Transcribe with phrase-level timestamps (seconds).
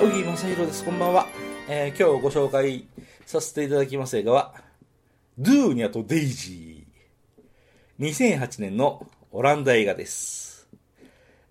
[0.00, 0.84] 小木正弘です。
[0.84, 1.26] こんばんは。
[1.68, 2.86] えー今日ご紹介
[3.26, 4.54] させていただきます映画は、
[5.38, 8.38] ドゥーニャとデイジー。
[8.40, 10.68] 2008年のオランダ映画です。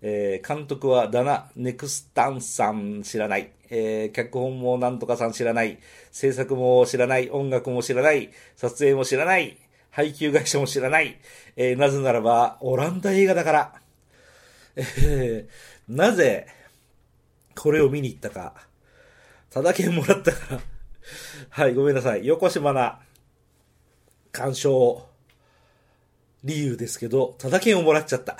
[0.02, 3.50] えー監督はダナ・ネクスタンさん知らない。
[3.70, 5.78] えー脚本もなんとかさん知らない。
[6.10, 7.30] 制作も知らない。
[7.30, 8.30] 音楽も知らない。
[8.56, 9.56] 撮影も知らない。
[9.90, 11.18] 配給会社も知らない。
[11.56, 13.74] えーなぜならば、オランダ映画だから。
[14.76, 16.46] えーなぜ、
[17.60, 18.54] これを見に行ったか。
[19.50, 20.60] ただ券もらったから。
[21.50, 22.26] はい、ごめんなさい。
[22.26, 23.00] 横島な
[24.32, 25.06] 鑑賞
[26.42, 28.38] 理由ですけど、ただ券をもらっちゃった。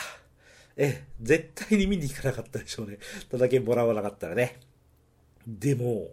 [0.75, 2.99] え、絶対に見に行かなかったでしょうね。
[3.31, 4.59] ただ券もらわなかったらね。
[5.47, 6.13] でも、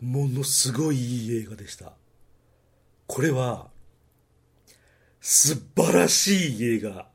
[0.00, 1.92] ものすごいいい映画でした。
[3.06, 3.68] これは、
[5.20, 7.10] 素晴らしい映画。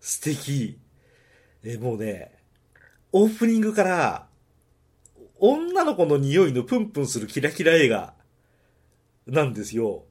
[0.00, 0.78] 素敵。
[1.64, 2.35] え、もうね、
[3.18, 4.26] オープニングから、
[5.38, 8.12] 女の子の匂いのプンプンするキラキラ映画
[9.26, 10.04] なんですよ。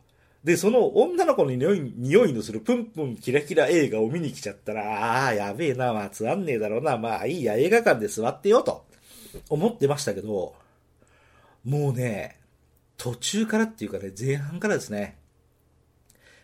[0.44, 8.88] で、その女の子の匂い匂いのするプンプンキラキラ映画を見に来ちゃったら、ああ、やべえな、まあ、つまんねえだろうな、まあいいや、映画館で座ってよ、と
[9.50, 10.56] 思ってましたけど、
[11.64, 12.39] もうね、
[12.98, 15.20] 途中からっていうかね、前半からですね、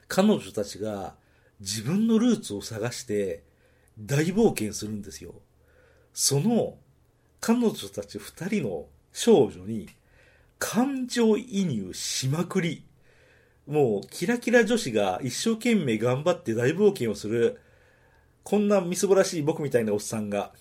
[0.08, 1.16] 彼女たちが
[1.59, 3.42] 自分のルーツを探して
[4.00, 5.34] 大冒険するんですよ。
[6.14, 6.76] その
[7.40, 9.90] 彼女たち二人の少女に
[10.59, 12.84] 感情移入しまくり。
[13.67, 17.59] もうキラキラ女子が一生懸命頑張って大冒険をする、
[18.44, 20.52] こんなみすぼらしい僕みたいなおっさんが、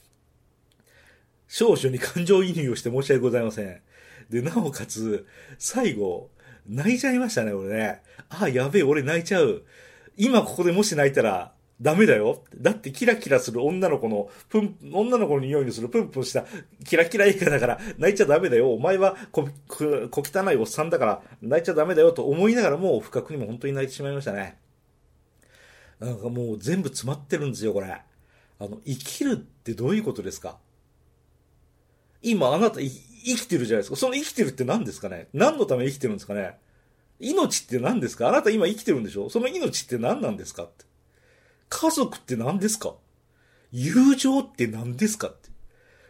[1.49, 3.81] 少女に感情移入をして申し訳ございません。
[4.29, 5.27] で、なおかつ、
[5.59, 6.31] 最後、
[6.69, 8.03] 泣いちゃいましたね、俺ね。
[8.29, 9.65] あ、やべえ、俺泣いちゃう。
[10.17, 12.43] 今ここでもし泣いたら、ダメだよ。
[12.57, 16.45] だってキラキラする女の子の、プン、女の子の匂いのするプンプンした
[16.85, 18.75] キラキラ映画だから泣いちゃダメだよ。
[18.75, 24.59] お前はこ、こ、小汚いおっさんだから泣いちゃダメだよと思いながらもう不覚にも本当に泣いてしまいましたね。
[25.99, 27.89] なんかもう全部詰まってるんですよ、これ。
[27.89, 28.03] あ
[28.61, 30.59] の、生きるってどういうことですか？
[32.23, 33.97] 今あなた生きてるじゃないですか。
[33.97, 35.29] その生きてるって何ですかね？
[35.33, 36.59] 何のために生きてるんですかね？
[37.21, 38.29] 命って何ですか？
[38.29, 39.31] あなた今生きてるんでしょ？
[39.31, 40.65] その命って何なんですか？
[40.65, 40.85] って。
[41.71, 42.95] 家族って何ですか？
[43.73, 45.49] 友情って何ですかって。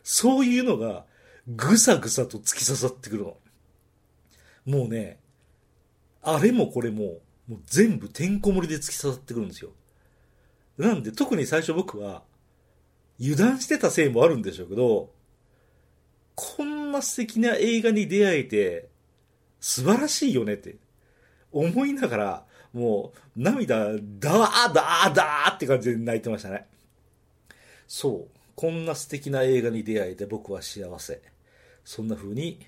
[0.03, 1.04] そういうのが
[1.47, 3.37] ぐさぐさと突き刺さってくるの。
[4.65, 5.21] もうね、
[6.22, 9.71] あれもこれも、もう全部てんこ盛りで突き刺さってくるんですよ。
[10.78, 12.22] なんで特に最初僕は
[13.21, 15.12] 油断してたせいもあるんでしょうけど、
[16.34, 18.88] こんな素敵な映画に出会えて
[19.60, 20.77] 素晴らしいよねって
[21.53, 26.67] 思いながら、もう涙、だーだーだーって感じで泣いてましたね。
[27.89, 28.39] そう。
[28.55, 31.23] こんな素敵な映画に出会えて僕は幸せ。
[31.85, 32.61] そんな風に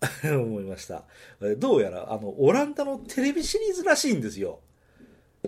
[0.24, 1.04] 思いました。
[1.58, 4.60] どうやら、あの、オランダのテレビシリーズらしいんですよ。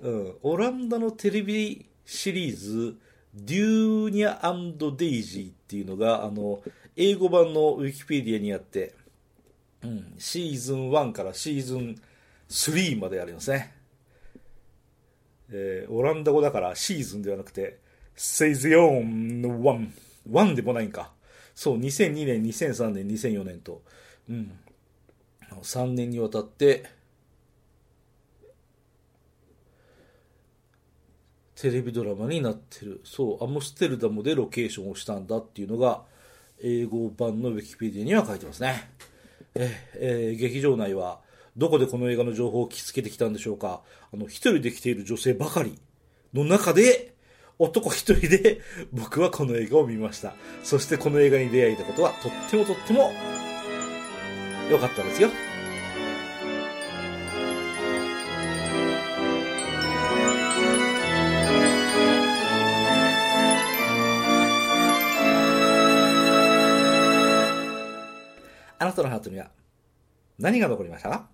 [0.01, 0.37] うん。
[0.43, 2.97] オランダのテレビシリーズ、
[3.35, 6.63] デューニャデイジーっていうのが、あの、
[6.97, 8.95] 英語版のウィキペディアにあって、
[9.83, 12.01] うん、シーズン1からシーズン
[12.49, 13.75] 3までありますね。
[15.51, 17.79] えーオランダ語だからシーズンではなくて、
[18.17, 19.89] セイズヨーンの1。
[20.31, 21.13] 1でもないんか。
[21.55, 23.83] そう、2002年、2003年、2004年と、
[24.29, 24.59] うん。
[25.63, 26.85] 3年にわたって、
[31.57, 33.01] テレビドラマになってる。
[33.05, 36.03] そう、アムステルダムでロケーションをしたんだっていうのが、
[36.63, 38.91] 英語版のウィキペディアには書いてますね。
[39.55, 41.21] ええー劇場内は、
[41.57, 43.83] どこでこの映画の情報を聞きつけてきたんでしょうか。
[44.13, 45.79] あの、一人で来ている女性ばかり
[46.33, 47.15] の中で、
[47.61, 48.61] 男一人で
[48.93, 50.35] 僕はこの映画を見ました。
[50.65, 53.13] そしてこの映画に出会えたことはとってもとっても
[54.69, 55.31] 良かったですよ。
[68.81, 69.51] あなたのハートには
[70.39, 71.11] 何が残りました？
[71.11, 71.34] か